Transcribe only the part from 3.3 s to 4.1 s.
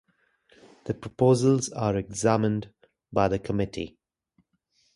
Committee.